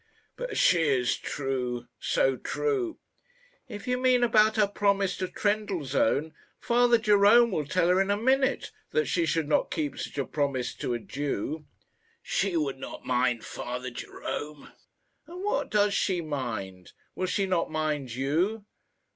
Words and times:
"But 0.35 0.57
she 0.57 0.81
is 0.81 1.15
true 1.15 1.85
so 1.99 2.35
true!" 2.35 2.97
"If 3.67 3.87
you 3.87 3.99
mean 3.99 4.23
about 4.23 4.55
her 4.55 4.65
promise 4.65 5.15
to 5.17 5.27
Trendellsohn, 5.27 6.33
Father 6.59 6.97
Jerome 6.97 7.51
would 7.51 7.69
tell 7.69 7.87
her 7.89 8.01
in 8.01 8.09
a 8.09 8.17
minute 8.17 8.71
that 8.89 9.05
she 9.05 9.27
should 9.27 9.47
not 9.47 9.69
keep 9.69 9.99
such 9.99 10.17
a 10.17 10.25
promise 10.25 10.73
to 10.77 10.95
a 10.95 10.99
Jew." 10.99 11.65
"She 12.23 12.57
would 12.57 12.79
not 12.79 13.05
mind 13.05 13.45
Father 13.45 13.91
Jerome." 13.91 14.71
"And 15.27 15.43
what 15.43 15.69
does 15.69 15.93
she 15.93 16.19
mind? 16.19 16.93
Will 17.13 17.27
she 17.27 17.45
not 17.45 17.69
mind 17.69 18.15
you?" 18.15 18.65